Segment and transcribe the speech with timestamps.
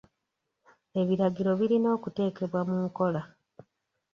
[0.99, 3.21] Ebiragiro birina okuteekebwa mu nkola.